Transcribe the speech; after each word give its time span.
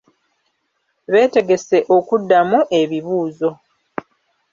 Beetegese 1.11 1.77
okuddamu 1.95 2.59
ebibuuzo. 2.79 3.49